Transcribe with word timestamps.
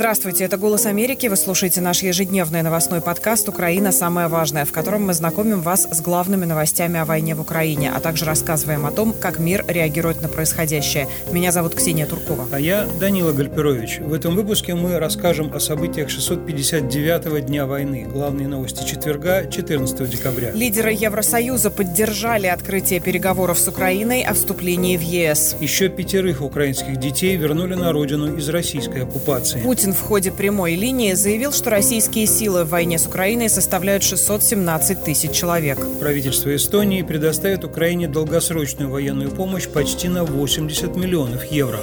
Здравствуйте, 0.00 0.44
это 0.44 0.56
«Голос 0.56 0.86
Америки». 0.86 1.26
Вы 1.26 1.36
слушаете 1.36 1.82
наш 1.82 2.02
ежедневный 2.02 2.62
новостной 2.62 3.02
подкаст 3.02 3.46
«Украина. 3.50 3.92
Самое 3.92 4.28
важное», 4.28 4.64
в 4.64 4.72
котором 4.72 5.06
мы 5.06 5.12
знакомим 5.12 5.60
вас 5.60 5.86
с 5.90 6.00
главными 6.00 6.46
новостями 6.46 6.98
о 6.98 7.04
войне 7.04 7.34
в 7.34 7.40
Украине, 7.42 7.92
а 7.94 8.00
также 8.00 8.24
рассказываем 8.24 8.86
о 8.86 8.92
том, 8.92 9.12
как 9.12 9.38
мир 9.38 9.62
реагирует 9.68 10.22
на 10.22 10.28
происходящее. 10.28 11.06
Меня 11.32 11.52
зовут 11.52 11.74
Ксения 11.74 12.06
Туркова. 12.06 12.48
А 12.50 12.58
я 12.58 12.88
Данила 12.98 13.34
Гальперович. 13.34 13.98
В 14.00 14.14
этом 14.14 14.36
выпуске 14.36 14.74
мы 14.74 14.98
расскажем 14.98 15.52
о 15.54 15.60
событиях 15.60 16.08
659-го 16.08 17.36
дня 17.40 17.66
войны. 17.66 18.08
Главные 18.10 18.48
новости 18.48 18.86
четверга, 18.86 19.44
14 19.50 20.08
декабря. 20.08 20.52
Лидеры 20.52 20.92
Евросоюза 20.92 21.70
поддержали 21.70 22.46
открытие 22.46 23.00
переговоров 23.00 23.58
с 23.58 23.68
Украиной 23.68 24.22
о 24.22 24.32
вступлении 24.32 24.96
в 24.96 25.02
ЕС. 25.02 25.56
Еще 25.60 25.90
пятерых 25.90 26.40
украинских 26.40 26.96
детей 26.96 27.36
вернули 27.36 27.74
на 27.74 27.92
родину 27.92 28.34
из 28.38 28.48
российской 28.48 29.02
оккупации. 29.02 29.60
Путин 29.60 29.89
Путин 29.90 30.04
в 30.04 30.08
ходе 30.08 30.30
прямой 30.30 30.74
линии 30.74 31.14
заявил, 31.14 31.52
что 31.52 31.70
российские 31.70 32.26
силы 32.26 32.64
в 32.64 32.68
войне 32.68 32.98
с 32.98 33.06
Украиной 33.06 33.48
составляют 33.48 34.04
617 34.04 35.02
тысяч 35.02 35.32
человек. 35.32 35.78
Правительство 35.98 36.54
Эстонии 36.54 37.02
предоставит 37.02 37.64
Украине 37.64 38.06
долгосрочную 38.06 38.90
военную 38.90 39.30
помощь 39.30 39.68
почти 39.68 40.08
на 40.08 40.24
80 40.24 40.96
миллионов 40.96 41.44
евро. 41.44 41.80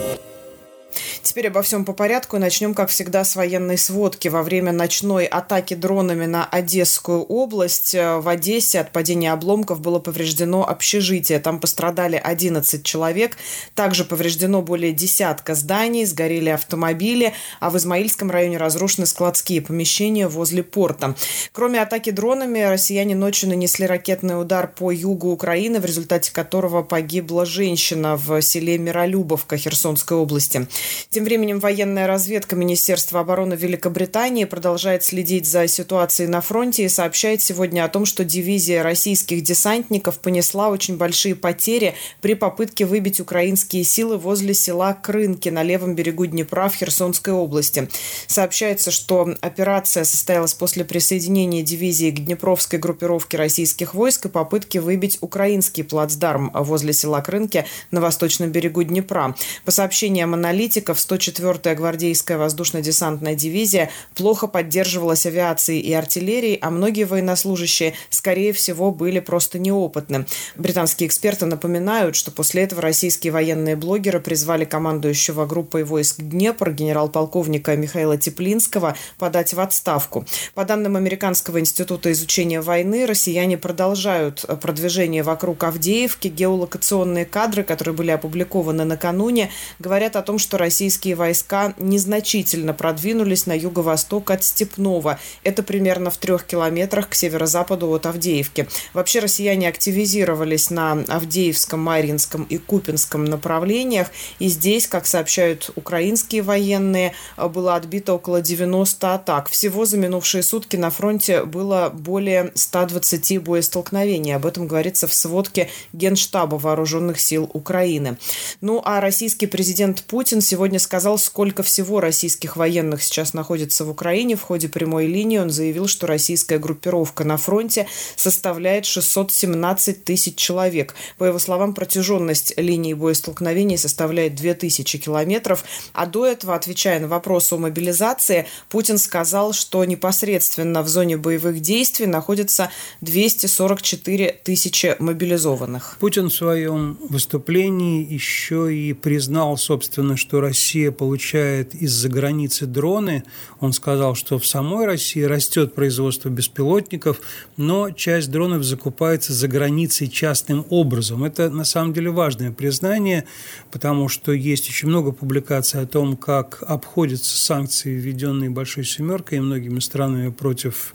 Теперь 1.38 1.52
обо 1.52 1.62
всем 1.62 1.86
по 1.86 1.94
порядку. 1.94 2.40
Начнем, 2.40 2.74
как 2.74 2.90
всегда, 2.90 3.24
с 3.24 3.36
военной 3.36 3.78
сводки. 3.78 4.28
Во 4.28 4.42
время 4.42 4.72
ночной 4.72 5.26
атаки 5.26 5.76
дронами 5.76 6.26
на 6.26 6.44
Одесскую 6.44 7.22
область 7.22 7.94
э, 7.94 8.18
в 8.18 8.28
Одессе 8.28 8.80
от 8.80 8.92
падения 8.92 9.32
обломков 9.32 9.80
было 9.80 10.00
повреждено 10.00 10.68
общежитие. 10.68 11.38
Там 11.38 11.60
пострадали 11.60 12.16
11 12.16 12.84
человек. 12.84 13.38
Также 13.76 14.04
повреждено 14.04 14.64
более 14.64 14.94
десятка 14.94 15.54
зданий, 15.54 16.06
сгорели 16.06 16.50
автомобили, 16.50 17.36
а 17.60 17.70
в 17.70 17.78
Измаильском 17.78 18.32
районе 18.32 18.58
разрушены 18.58 19.06
складские 19.06 19.62
помещения 19.62 20.28
возле 20.28 20.64
порта. 20.64 21.14
Кроме 21.52 21.84
атаки 21.84 22.10
дронами, 22.10 22.62
россияне 22.64 23.14
ночью 23.16 23.50
нанесли 23.50 23.86
ракетный 23.86 24.42
удар 24.42 24.68
по 24.68 24.92
югу 24.92 25.30
Украины, 25.30 25.80
в 25.80 25.86
результате 25.86 26.34
которого 26.34 26.82
погибла 26.82 27.46
женщина 27.46 28.16
в 28.16 28.42
селе 28.42 28.80
Миролюбовка 28.80 29.56
Херсонской 29.56 30.18
области. 30.18 30.68
Тем 31.12 31.27
временем 31.28 31.60
военная 31.60 32.08
разведка 32.08 32.56
Министерства 32.56 33.20
обороны 33.20 33.56
Великобритании 33.56 34.46
продолжает 34.46 35.04
следить 35.04 35.46
за 35.46 35.68
ситуацией 35.68 36.30
на 36.30 36.40
фронте 36.40 36.86
и 36.86 36.88
сообщает 36.90 37.42
сегодня 37.42 37.84
о 37.84 37.90
том, 37.90 38.06
что 38.06 38.24
дивизия 38.24 38.82
российских 38.82 39.44
десантников 39.44 40.20
понесла 40.20 40.70
очень 40.70 40.96
большие 40.96 41.36
потери 41.36 41.96
при 42.22 42.34
попытке 42.34 42.86
выбить 42.86 43.20
украинские 43.20 43.84
силы 43.84 44.18
возле 44.18 44.54
села 44.54 44.94
Крынки 44.94 45.50
на 45.50 45.64
левом 45.64 45.96
берегу 45.96 46.26
Днепра 46.26 46.70
в 46.70 46.76
Херсонской 46.76 47.34
области. 47.34 47.90
Сообщается, 48.28 48.90
что 48.90 49.28
операция 49.42 50.06
состоялась 50.06 50.54
после 50.54 50.86
присоединения 50.86 51.62
дивизии 51.62 52.10
к 52.10 52.20
Днепровской 52.20 52.80
группировке 52.80 53.36
российских 53.36 53.94
войск 53.94 54.28
и 54.28 54.30
попытки 54.30 54.78
выбить 54.78 55.18
украинский 55.20 55.84
плацдарм 55.84 56.52
возле 56.54 56.94
села 56.94 57.20
Крынки 57.20 57.66
на 57.92 58.00
восточном 58.00 58.50
берегу 58.50 58.84
Днепра. 58.84 59.36
По 59.66 59.72
сообщениям 59.72 60.34
аналитиков, 60.34 61.02
104-я 61.08 61.76
гвардейская 61.76 62.38
воздушно-десантная 62.38 63.36
дивизия 63.36 63.90
плохо 64.16 64.48
поддерживалась 64.48 65.26
авиацией 65.26 65.80
и 65.82 65.94
артиллерией, 65.94 66.58
а 66.62 66.70
многие 66.70 67.06
военнослужащие, 67.06 67.94
скорее 68.10 68.54
всего, 68.54 68.92
были 68.92 69.20
просто 69.20 69.60
неопытны. 69.60 70.26
Британские 70.56 71.08
эксперты 71.08 71.46
напоминают, 71.46 72.16
что 72.16 72.32
после 72.32 72.64
этого 72.64 72.82
российские 72.82 73.32
военные 73.32 73.76
блогеры 73.76 74.20
призвали 74.20 74.66
командующего 74.66 75.46
группой 75.46 75.84
войск 75.84 76.18
Днепр 76.20 76.72
генерал-полковника 76.72 77.76
Михаила 77.76 78.18
Теплинского 78.18 78.96
подать 79.18 79.54
в 79.54 79.60
отставку. 79.60 80.26
По 80.54 80.66
данным 80.66 80.96
Американского 80.96 81.60
института 81.60 82.12
изучения 82.12 82.62
войны, 82.62 83.06
россияне 83.06 83.58
продолжают 83.58 84.46
продвижение 84.62 85.24
вокруг 85.24 85.64
Авдеевки. 85.64 86.28
Геолокационные 86.28 87.26
кадры, 87.26 87.64
которые 87.64 87.96
были 87.96 88.12
опубликованы 88.12 88.84
накануне, 88.84 89.52
говорят 89.80 90.16
о 90.16 90.22
том, 90.22 90.38
что 90.40 90.58
российские 90.58 90.97
российские 90.98 91.16
войска 91.16 91.76
незначительно 91.78 92.74
продвинулись 92.74 93.46
на 93.46 93.54
юго-восток 93.54 94.32
от 94.32 94.44
Степного. 94.44 95.20
Это 95.44 95.62
примерно 95.62 96.10
в 96.10 96.18
трех 96.18 96.44
километрах 96.44 97.10
к 97.10 97.14
северо-западу 97.14 97.88
от 97.90 98.08
Авдеевки. 98.08 98.68
Вообще 98.94 99.20
россияне 99.20 99.70
активизировались 99.70 100.72
на 100.72 100.94
Авдеевском, 101.08 101.80
Маринском 101.80 102.46
и 102.46 102.58
Купинском 102.58 103.26
направлениях. 103.26 104.08
И 104.40 104.48
здесь, 104.48 104.88
как 104.88 105.06
сообщают 105.06 105.70
украинские 105.76 106.42
военные, 106.42 107.14
было 107.38 107.76
отбито 107.76 108.14
около 108.14 108.42
90 108.42 109.14
атак. 109.14 109.50
Всего 109.50 109.86
за 109.86 109.98
минувшие 109.98 110.42
сутки 110.42 110.78
на 110.78 110.90
фронте 110.90 111.44
было 111.44 111.92
более 111.94 112.52
120 112.56 113.44
боестолкновений. 113.44 114.36
Об 114.36 114.48
этом 114.48 114.68
говорится 114.68 115.08
в 115.08 115.14
сводке 115.14 115.70
Генштаба 115.94 116.56
Вооруженных 116.56 117.20
сил 117.20 117.48
Украины. 117.54 118.18
Ну 118.62 118.82
а 118.84 119.00
российский 119.00 119.46
президент 119.46 120.02
Путин 120.08 120.42
сегодня 120.42 120.80
сказал, 120.88 121.18
сколько 121.18 121.64
всего 121.64 122.00
российских 122.00 122.56
военных 122.56 123.04
сейчас 123.04 123.34
находится 123.34 123.84
в 123.84 123.90
Украине. 123.90 124.38
В 124.38 124.42
ходе 124.42 124.70
прямой 124.70 125.08
линии 125.08 125.38
он 125.38 125.50
заявил, 125.50 125.88
что 125.88 126.08
российская 126.08 126.60
группировка 126.60 127.26
на 127.26 127.36
фронте 127.36 127.88
составляет 128.16 128.86
617 128.86 130.06
тысяч 130.06 130.36
человек. 130.38 130.96
По 131.18 131.26
его 131.26 131.40
словам, 131.40 131.74
протяженность 131.74 132.54
линии 132.56 132.94
боестолкновений 132.94 133.78
составляет 133.78 134.36
2000 134.36 134.98
километров. 134.98 135.66
А 135.92 136.06
до 136.06 136.26
этого, 136.26 136.56
отвечая 136.56 137.02
на 137.02 137.10
вопрос 137.10 137.52
о 137.52 137.58
мобилизации, 137.58 138.48
Путин 138.70 138.98
сказал, 138.98 139.52
что 139.52 139.84
непосредственно 139.84 140.84
в 140.84 140.88
зоне 140.88 141.18
боевых 141.18 141.60
действий 141.60 142.06
находится 142.06 142.72
244 143.02 144.40
тысячи 144.42 144.96
мобилизованных. 145.00 145.98
Путин 146.00 146.30
в 146.30 146.34
своем 146.34 146.98
выступлении 147.10 148.08
еще 148.10 148.74
и 148.74 148.94
признал, 148.94 149.58
собственно, 149.58 150.16
что 150.16 150.40
Россия 150.40 150.77
Россия 150.78 150.92
получает 150.92 151.74
из-за 151.74 152.08
границы 152.08 152.68
дроны. 152.68 153.24
Он 153.60 153.74
сказал, 153.74 154.14
что 154.14 154.38
в 154.38 154.46
самой 154.46 154.86
России 154.86 155.24
растет 155.24 155.74
производство 155.74 156.30
беспилотников, 156.30 157.20
но 157.58 157.90
часть 157.90 158.30
дронов 158.30 158.64
закупается 158.64 159.34
за 159.34 159.48
границей 159.48 160.08
частным 160.08 160.68
образом. 160.70 161.24
Это 161.24 161.50
на 161.50 161.64
самом 161.64 161.94
деле 161.94 162.12
важное 162.12 162.52
признание, 162.52 163.24
потому 163.72 164.08
что 164.08 164.32
есть 164.34 164.70
очень 164.70 164.88
много 164.88 165.12
публикаций 165.12 165.82
о 165.82 165.88
том, 165.88 166.16
как 166.16 166.64
обходятся 166.68 167.36
санкции, 167.36 167.96
введенные 167.96 168.52
Большой 168.52 168.84
Семеркой 168.84 169.40
и 169.40 169.42
многими 169.42 169.80
странами 169.80 170.30
против 170.30 170.94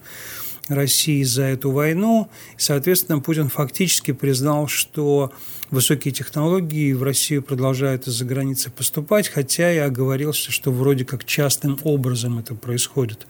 России 0.69 1.25
за 1.25 1.43
эту 1.43 1.73
войну. 1.73 2.29
соответственно, 2.57 3.19
Путин 3.19 3.49
фактически 3.49 4.13
признал, 4.13 4.69
что 4.69 5.33
высокие 5.73 6.13
технологии 6.13 6.93
в 6.93 7.03
Россию 7.03 7.43
продолжают 7.43 8.07
из-за 8.07 8.27
границы 8.27 8.71
поступать, 8.71 9.29
хотя 9.29 9.73
и 9.73 9.79
оговорился, 9.79 10.53
что 10.53 10.71
вроде 10.71 11.07
как 11.07 11.25
частным 11.25 11.79
образом 11.83 12.39
это 12.39 12.55
происходит. 12.55 13.27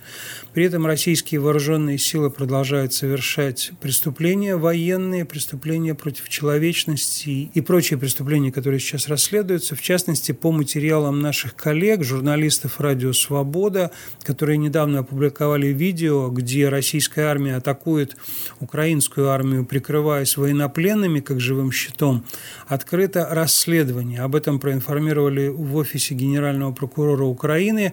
При 0.52 0.64
этом 0.64 0.84
российские 0.84 1.40
вооруженные 1.40 1.98
силы 1.98 2.30
продолжают 2.30 2.92
совершать 2.92 3.70
преступления 3.80 4.56
военные, 4.56 5.24
преступления 5.24 5.94
против 5.94 6.28
человечности 6.28 7.48
и 7.54 7.60
прочие 7.60 7.98
преступления, 7.98 8.50
которые 8.50 8.80
сейчас 8.80 9.06
расследуются, 9.06 9.76
в 9.76 9.80
частности, 9.80 10.32
по 10.32 10.50
материалам 10.50 11.20
наших 11.20 11.54
коллег, 11.54 12.02
журналистов 12.02 12.80
«Радио 12.80 13.12
Свобода», 13.12 13.92
которые 14.24 14.58
недавно 14.58 14.98
опубликовали 15.00 15.68
видео, 15.68 16.28
где 16.28 16.68
российская 16.68 17.22
армия 17.22 17.54
атакует 17.54 18.16
украинскую 18.58 19.28
армию, 19.30 19.64
прикрываясь 19.64 20.36
военнопленными, 20.36 21.20
как 21.20 21.38
живым 21.38 21.70
щитом, 21.70 22.24
открыто 22.66 23.28
расследование. 23.30 24.20
Об 24.20 24.34
этом 24.34 24.58
проинформировали 24.58 25.48
в 25.48 25.76
офисе 25.76 26.14
Генерального 26.14 26.72
прокурора 26.72 27.24
Украины. 27.24 27.92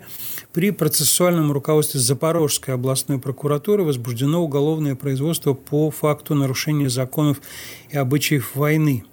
При 0.53 0.71
процессуальном 0.71 1.51
руководстве 1.51 1.99
Запорожской 1.99 2.73
областной 2.73 3.19
прокуратуры 3.19 3.83
возбуждено 3.83 4.43
уголовное 4.43 4.95
производство 4.95 5.53
по 5.53 5.91
факту 5.91 6.35
нарушения 6.35 6.89
законов 6.89 7.41
и 7.89 7.97
обычаев 7.97 8.55
войны. 8.55 9.03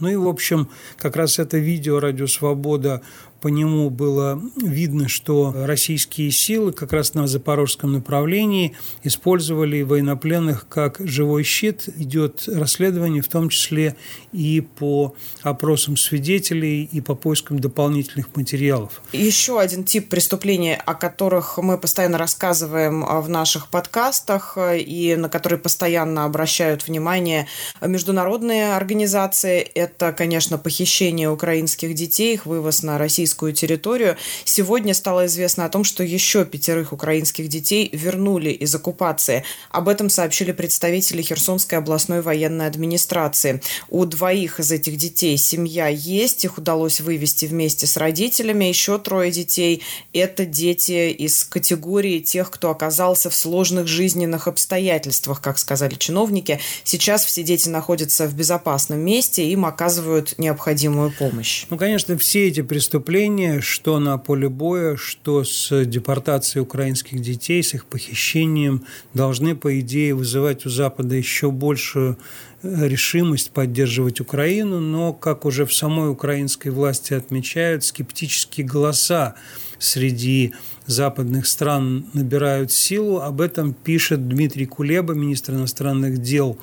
Ну 0.00 0.08
и, 0.08 0.16
в 0.16 0.26
общем, 0.26 0.68
как 0.96 1.16
раз 1.16 1.38
это 1.38 1.58
видео 1.58 2.00
«Радио 2.00 2.26
Свобода» 2.26 3.02
по 3.42 3.48
нему 3.48 3.90
было 3.90 4.40
видно, 4.56 5.08
что 5.08 5.52
российские 5.54 6.30
силы 6.30 6.72
как 6.72 6.92
раз 6.92 7.14
на 7.14 7.26
запорожском 7.26 7.92
направлении 7.92 8.76
использовали 9.02 9.82
военнопленных 9.82 10.68
как 10.68 11.00
живой 11.00 11.42
щит. 11.42 11.88
Идет 11.96 12.44
расследование 12.46 13.20
в 13.20 13.26
том 13.26 13.48
числе 13.48 13.96
и 14.32 14.60
по 14.60 15.14
опросам 15.42 15.96
свидетелей, 15.96 16.84
и 16.84 17.00
по 17.00 17.16
поискам 17.16 17.58
дополнительных 17.58 18.34
материалов. 18.36 19.02
Еще 19.12 19.58
один 19.58 19.82
тип 19.82 20.08
преступлений, 20.08 20.76
о 20.76 20.94
которых 20.94 21.58
мы 21.58 21.78
постоянно 21.78 22.18
рассказываем 22.18 23.04
в 23.04 23.28
наших 23.28 23.68
подкастах 23.68 24.56
и 24.56 25.16
на 25.18 25.28
которые 25.28 25.58
постоянно 25.58 26.26
обращают 26.26 26.86
внимание 26.86 27.48
международные 27.80 28.76
организации, 28.76 29.58
это, 29.58 30.12
конечно, 30.12 30.58
похищение 30.58 31.28
украинских 31.28 31.94
детей, 31.94 32.34
их 32.34 32.46
вывоз 32.46 32.84
на 32.84 32.98
российскую 32.98 33.31
российскую 33.32 33.52
территорию. 33.52 34.16
Сегодня 34.44 34.94
стало 34.94 35.26
известно 35.26 35.64
о 35.64 35.68
том, 35.68 35.84
что 35.84 36.02
еще 36.02 36.44
пятерых 36.44 36.92
украинских 36.92 37.48
детей 37.48 37.88
вернули 37.92 38.50
из 38.50 38.74
оккупации. 38.74 39.44
Об 39.70 39.88
этом 39.88 40.10
сообщили 40.10 40.52
представители 40.52 41.22
Херсонской 41.22 41.78
областной 41.78 42.20
военной 42.20 42.66
администрации. 42.66 43.62
У 43.88 44.04
двоих 44.04 44.60
из 44.60 44.70
этих 44.70 44.96
детей 44.96 45.36
семья 45.38 45.88
есть, 45.88 46.44
их 46.44 46.58
удалось 46.58 47.00
вывести 47.00 47.46
вместе 47.46 47.86
с 47.86 47.96
родителями. 47.96 48.66
Еще 48.66 48.98
трое 48.98 49.30
детей– 49.30 49.82
это 50.12 50.44
дети 50.44 51.10
из 51.10 51.44
категории 51.44 52.20
тех, 52.20 52.50
кто 52.50 52.70
оказался 52.70 53.30
в 53.30 53.34
сложных 53.34 53.86
жизненных 53.86 54.46
обстоятельствах, 54.46 55.40
как 55.40 55.58
сказали 55.58 55.94
чиновники. 55.94 56.60
Сейчас 56.84 57.24
все 57.24 57.42
дети 57.42 57.68
находятся 57.68 58.26
в 58.26 58.34
безопасном 58.34 59.00
месте, 59.00 59.48
им 59.48 59.64
оказывают 59.64 60.34
необходимую 60.38 61.12
помощь. 61.18 61.66
Ну, 61.70 61.78
конечно, 61.78 62.18
все 62.18 62.48
эти 62.48 62.62
преступления, 62.62 63.21
что 63.60 63.98
на 63.98 64.18
поле 64.18 64.48
боя, 64.48 64.96
что 64.96 65.44
с 65.44 65.84
депортацией 65.84 66.62
украинских 66.62 67.20
детей, 67.20 67.62
с 67.62 67.74
их 67.74 67.86
похищением, 67.86 68.84
должны, 69.14 69.54
по 69.54 69.78
идее, 69.78 70.14
вызывать 70.14 70.66
у 70.66 70.70
Запада 70.70 71.14
еще 71.14 71.50
большую 71.50 72.18
э, 72.62 72.88
решимость 72.88 73.50
поддерживать 73.52 74.20
Украину, 74.20 74.80
но, 74.80 75.12
как 75.12 75.44
уже 75.44 75.66
в 75.66 75.72
самой 75.72 76.10
украинской 76.10 76.70
власти 76.70 77.14
отмечают, 77.14 77.84
скептические 77.84 78.66
голоса 78.66 79.34
среди 79.78 80.54
западных 80.86 81.46
стран 81.46 82.06
набирают 82.12 82.72
силу. 82.72 83.20
Об 83.20 83.40
этом 83.40 83.74
пишет 83.74 84.28
Дмитрий 84.28 84.66
Кулеба, 84.66 85.14
министр 85.14 85.54
иностранных 85.54 86.18
дел 86.18 86.58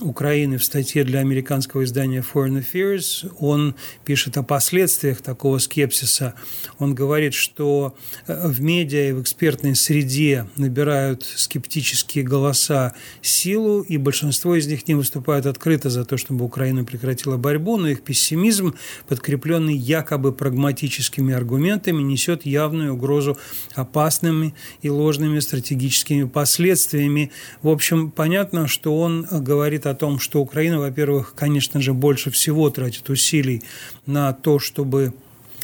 в 0.00 0.60
статье 0.60 1.04
для 1.04 1.20
американского 1.20 1.84
издания 1.84 2.22
Foreign 2.22 2.64
Affairs. 2.64 3.30
Он 3.38 3.74
пишет 4.04 4.36
о 4.38 4.42
последствиях 4.42 5.20
такого 5.20 5.58
скепсиса. 5.58 6.34
Он 6.78 6.94
говорит, 6.94 7.34
что 7.34 7.94
э, 8.26 8.48
в 8.48 8.62
медиа 8.62 9.10
и 9.10 9.12
в 9.12 9.20
экспертной 9.20 9.74
среде 9.74 10.46
набирают 10.56 11.24
скептические 11.24 12.24
голоса 12.24 12.94
силу, 13.20 13.82
и 13.82 13.98
большинство 13.98 14.54
из 14.56 14.66
них 14.66 14.88
не 14.88 14.94
выступают 14.94 15.46
открыто 15.46 15.90
за 15.90 16.04
то, 16.04 16.16
чтобы 16.16 16.44
Украина 16.44 16.84
прекратила 16.84 17.36
борьбу, 17.36 17.76
но 17.76 17.88
их 17.88 18.02
пессимизм, 18.02 18.74
подкрепленный 19.08 19.76
якобы 19.76 20.32
прагматическими 20.32 21.34
аргументами, 21.34 22.02
несет 22.02 22.46
явную 22.46 22.94
угрозу 22.94 23.36
опасными 23.74 24.54
и 24.80 24.88
ложными 24.88 25.38
стратегическими 25.40 26.24
последствиями. 26.24 27.30
В 27.62 27.68
общем, 27.68 28.10
понятно, 28.10 28.66
что 28.66 28.98
он 28.98 29.26
говорит 29.30 29.81
говорит 29.82 29.86
о 29.86 29.94
том, 29.94 30.18
что 30.18 30.40
Украина, 30.40 30.78
во-первых, 30.78 31.34
конечно 31.34 31.80
же, 31.80 31.92
больше 31.92 32.30
всего 32.30 32.70
тратит 32.70 33.10
усилий 33.10 33.62
на 34.06 34.32
то, 34.32 34.58
чтобы 34.58 35.12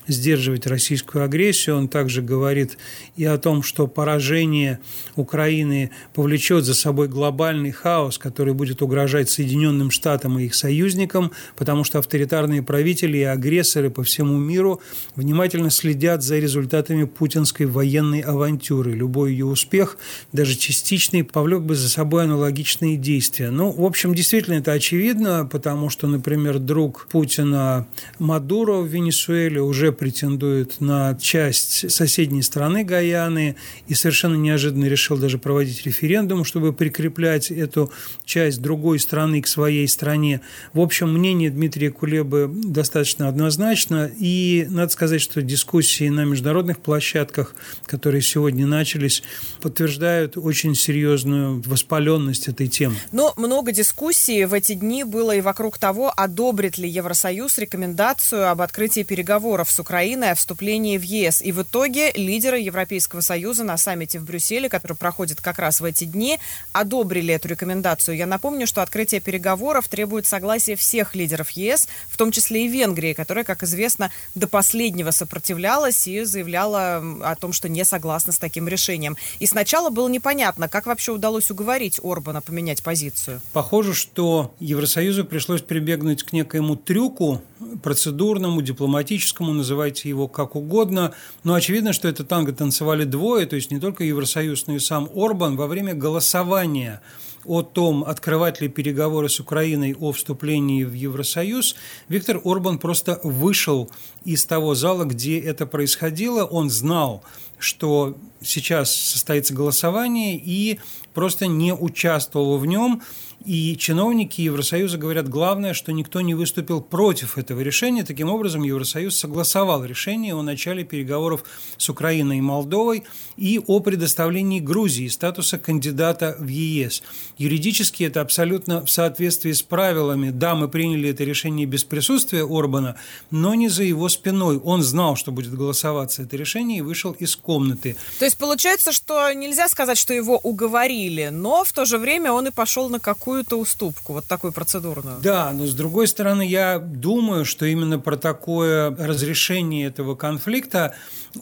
сдерживать 0.09 0.67
российскую 0.67 1.25
агрессию. 1.25 1.77
Он 1.77 1.89
также 1.89 2.23
говорит 2.23 2.77
и 3.17 3.25
о 3.25 3.39
том, 3.39 3.63
что 3.63 3.87
поражение 3.87 4.81
Украины 5.15 5.91
повлечет 6.15 6.65
за 6.65 6.75
собой 6.75 7.09
глобальный 7.09 7.71
хаос, 7.71 8.19
который 8.19 8.55
будет 8.55 8.83
угрожать 8.83 9.31
Соединенным 9.31 9.91
Штатам 9.91 10.39
и 10.39 10.47
их 10.47 10.55
союзникам, 10.55 11.31
потому 11.57 11.85
что 11.85 11.99
авторитарные 11.99 12.63
правители 12.63 13.19
и 13.19 13.23
агрессоры 13.23 13.91
по 13.91 14.03
всему 14.03 14.39
миру 14.39 14.81
внимательно 15.15 15.71
следят 15.71 16.23
за 16.23 16.39
результатами 16.39 17.05
путинской 17.05 17.67
военной 17.67 18.21
авантюры. 18.21 18.93
Любой 18.93 19.33
ее 19.33 19.47
успех, 19.47 19.99
даже 20.33 20.57
частичный, 20.57 21.23
повлек 21.25 21.63
бы 21.63 21.75
за 21.75 21.89
собой 21.89 22.25
аналогичные 22.25 22.97
действия. 22.97 23.51
Ну, 23.51 23.71
в 23.71 23.85
общем, 23.85 24.15
действительно 24.15 24.55
это 24.55 24.73
очевидно, 24.73 25.47
потому 25.51 25.91
что, 25.91 26.07
например, 26.07 26.59
друг 26.59 27.07
Путина 27.11 27.87
Мадуро 28.19 28.79
в 28.79 28.87
Венесуэле 28.87 29.61
уже 29.61 29.93
претендует 29.99 30.81
на 30.81 31.15
часть 31.17 31.91
соседней 31.91 32.43
страны 32.43 32.85
Гаяны 32.85 33.57
и 33.89 33.95
совершенно 33.95 34.37
неожиданно 34.37 34.87
решил 34.87 35.19
даже 35.19 35.39
проводить 35.39 35.85
референдум, 35.85 36.45
чтобы 36.45 36.73
прикреплять 36.73 37.51
эту 37.51 37.93
часть 38.25 38.63
другой 38.63 39.01
страны 39.01 39.43
к 39.43 39.49
своей 39.49 39.89
стране. 39.89 40.41
В 40.73 40.81
общем, 40.81 41.13
мнение 41.13 41.51
Дмитрия 41.51 41.91
Кулебы 41.91 42.49
достаточно 42.49 43.29
однозначно, 43.29 44.11
и 44.19 44.67
надо 44.71 44.93
сказать, 44.93 45.21
что 45.21 45.43
дискуссии 45.43 46.09
на 46.09 46.25
международных 46.25 46.79
площадках, 46.79 47.55
которые 47.87 48.23
сегодня 48.23 48.67
начались, 48.67 49.23
подтверждают 49.61 50.37
очень 50.37 50.75
серьезную 50.77 51.61
воспаленность 51.67 52.49
этой 52.49 52.69
темы. 52.69 52.95
Но 53.11 53.35
много 53.37 53.73
дискуссий 53.73 54.45
в 54.45 54.55
эти 54.55 54.75
дни 54.75 55.03
было 55.03 55.35
и 55.35 55.41
вокруг 55.41 55.79
того, 55.79 56.13
одобрит 56.17 56.79
ли 56.79 56.89
Евросоюз 56.89 57.59
рекомендацию 57.59 58.49
об 58.49 58.61
открытии 58.63 59.03
переговоров 59.03 59.71
с 59.71 59.81
Украиной 59.81 59.88
Украины 59.89 60.25
о 60.25 60.35
вступлении 60.35 60.99
в 60.99 61.03
ЕС. 61.03 61.41
И 61.41 61.51
в 61.51 61.63
итоге 61.63 62.13
лидеры 62.13 62.59
Европейского 62.59 63.23
Союза 63.23 63.65
на 63.65 63.79
саммите 63.79 64.19
в 64.19 64.25
Брюсселе, 64.25 64.69
который 64.69 64.99
проходит 64.99 65.41
как 65.41 65.59
раз 65.59 65.81
в 65.81 65.85
эти 65.85 66.05
дни, 66.05 66.39
одобрили 66.73 67.33
эту 67.33 67.49
рекомендацию. 67.49 68.15
Я 68.15 68.27
напомню, 68.27 68.67
что 68.67 68.83
открытие 68.83 69.23
переговоров 69.23 69.89
требует 69.89 70.27
согласия 70.27 70.77
всех 70.77 71.15
лидеров 71.15 71.49
ЕС, 71.53 71.89
в 72.11 72.19
том 72.19 72.33
числе 72.33 72.67
и 72.67 72.69
Венгрии, 72.69 73.15
которая, 73.15 73.47
как 73.47 73.63
известно, 73.63 74.11
до 74.35 74.47
последнего 74.47 75.11
сопротивлялась 75.11 76.07
и 76.07 76.23
заявляла 76.23 77.03
о 77.23 77.35
том, 77.37 77.55
что 77.55 77.71
не 77.71 77.87
согласна 77.87 78.35
с 78.35 78.39
таким 78.39 78.69
решением. 78.69 79.17
И 79.39 79.47
сначала 79.47 79.89
было 79.89 80.09
непонятно, 80.09 80.69
как 80.69 80.85
вообще 80.85 81.13
удалось 81.13 81.51
уговорить 81.51 81.99
Орбана 82.03 82.43
поменять 82.43 82.83
позицию. 82.83 83.41
Похоже, 83.55 83.95
что 83.95 84.55
Евросоюзу 84.61 85.25
пришлось 85.25 85.63
прибегнуть 85.63 86.25
к 86.25 86.35
некоему 86.35 86.77
трюку 86.77 87.41
процедурному, 87.83 88.63
дипломатическому, 88.63 89.53
называйте 89.53 90.09
его 90.09 90.29
как 90.29 90.57
угодно, 90.57 91.15
но 91.45 91.55
очевидно, 91.55 91.93
что 91.93 92.09
это 92.09 92.25
танго 92.25 92.53
танцевали 92.53 93.05
двое, 93.05 93.47
то 93.47 93.57
есть 93.57 93.71
не 93.71 93.81
только 93.81 94.05
Евросоюз, 94.05 94.67
но 94.67 94.75
и 94.75 94.79
сам 94.79 95.09
Орбан 95.15 95.57
во 95.57 95.67
время 95.67 95.95
голосования 95.95 97.01
о 97.45 97.63
том, 97.63 98.05
открывать 98.05 98.61
ли 98.61 98.69
переговоры 98.69 99.29
с 99.29 99.41
Украиной 99.41 99.95
о 99.99 100.13
вступлении 100.13 100.85
в 100.85 100.93
Евросоюз, 100.93 101.77
Виктор 102.09 102.41
Орбан 102.45 102.79
просто 102.79 103.21
вышел 103.23 103.91
из 104.25 104.45
того 104.45 104.75
зала, 104.75 105.05
где 105.05 105.41
это 105.41 105.67
происходило. 105.67 106.45
Он 106.45 106.69
знал, 106.69 107.25
что 107.59 108.17
сейчас 108.43 108.95
состоится 108.95 109.55
голосование, 109.55 110.37
и 110.37 110.79
просто 111.15 111.47
не 111.47 111.75
участвовал 111.75 112.59
в 112.59 112.67
нем. 112.67 113.03
И 113.45 113.77
чиновники 113.77 114.41
Евросоюза 114.41 114.99
говорят, 114.99 115.29
главное, 115.29 115.73
что 115.73 115.93
никто 115.93 116.21
не 116.21 116.35
выступил 116.35 116.81
против 116.81 117.39
этого 117.39 117.61
решения. 117.61 118.05
Таким 118.05 118.31
образом, 118.31 118.65
Евросоюз 118.65 119.17
согласовал 119.17 119.85
решение 119.85 120.35
о 120.35 120.43
начале 120.43 120.85
переговоров 120.85 121.45
с 121.77 121.89
Украиной 121.89 122.39
и 122.39 122.41
Молдовой 122.41 123.05
и 123.37 123.61
о 123.65 123.81
предоставлении 123.81 124.59
Грузии 124.59 125.07
статуса 125.07 125.59
кандидата 125.59 126.37
в 126.39 126.49
ЕС. 126.49 127.03
Юридически 127.39 128.03
это 128.03 128.21
абсолютно 128.21 128.85
в 128.85 128.91
соответствии 128.91 129.53
с 129.53 129.63
правилами. 129.63 130.31
Да, 130.31 130.57
мы 130.57 130.69
приняли 130.69 131.11
это 131.11 131.23
решение 131.23 131.67
без 131.67 131.85
присутствия 131.85 132.45
Орбана, 132.45 132.97
но 133.31 133.55
не 133.55 133.69
за 133.69 133.85
его 133.85 134.09
спиной. 134.09 134.59
Он 134.59 134.83
знал, 134.83 135.15
что 135.15 135.31
будет 135.31 135.55
голосоваться 135.55 136.23
это 136.23 136.37
решение 136.37 136.79
и 136.79 136.83
вышел 136.83 137.13
из 137.13 137.37
комнаты. 137.37 137.97
То 138.19 138.25
есть 138.25 138.37
получается, 138.37 138.93
что 138.93 139.33
нельзя 139.33 139.69
сказать, 139.69 139.97
что 139.97 140.13
его 140.13 140.39
уговорили, 140.43 141.29
но 141.29 141.63
в 141.63 141.73
то 141.73 141.85
же 141.85 141.99
время 141.99 142.33
он 142.33 142.49
и 142.49 142.51
пошел 142.51 142.89
на 142.89 142.99
какую 142.99 143.28
какую-то 143.29 143.57
уступку, 143.57 144.15
вот 144.15 144.25
такую 144.25 144.55
процедурную. 144.55 145.19
Да, 145.21 145.53
но 145.53 145.67
с 145.67 145.75
другой 145.75 146.09
стороны, 146.09 146.47
я 146.47 146.79
думаю, 146.79 147.45
что 147.45 147.67
именно 147.67 147.99
про 147.99 148.17
такое 148.17 148.89
разрешение 148.97 149.87
этого 149.87 150.15
конфликта 150.15 150.95